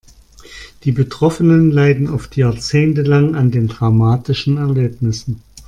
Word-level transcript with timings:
Die 0.83 0.91
Betroffenen 0.91 1.69
leiden 1.69 2.09
oft 2.09 2.35
jahrzehntelang 2.35 3.35
an 3.35 3.51
den 3.51 3.67
traumatischen 3.69 4.57
Erlebnissen. 4.57 5.43